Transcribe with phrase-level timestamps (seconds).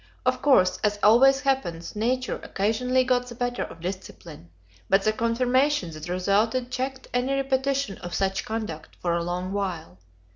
[0.25, 4.49] Of course, as always happens, Nature occasionally got the better of discipline;
[4.89, 9.99] but the "confirmation" that resulted checked any repetition of such conduct for a long while.